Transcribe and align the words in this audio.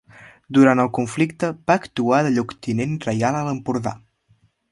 Durant 0.57 0.79
el 0.83 0.87
conflicte 0.97 1.49
va 1.71 1.75
actuar 1.81 2.21
de 2.27 2.33
lloctinent 2.39 2.97
reial 3.05 3.39
a 3.43 3.47
l'Empordà. 3.51 3.97